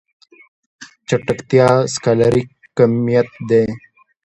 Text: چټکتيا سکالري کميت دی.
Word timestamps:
چټکتيا 1.07 1.69
سکالري 1.93 2.43
کميت 2.77 3.29
دی. 3.49 3.63